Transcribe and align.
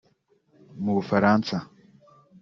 Mu 0.83 0.91
Bufaransa 0.97 1.55